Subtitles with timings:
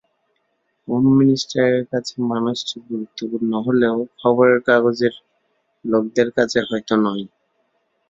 [0.87, 5.13] Home মিনিষ্টারের কাছে মানুষটি গুরুত্বপূর্ণ হলেও খবরের কাগজের
[5.85, 7.25] লোকদের কাছে হয়তো নয়।